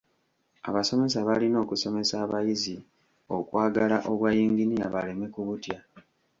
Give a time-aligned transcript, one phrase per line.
[0.69, 2.75] Abasomesa balina okusomesa abayizi
[3.37, 5.77] okwagala obwa yinginiya baleme kubutya.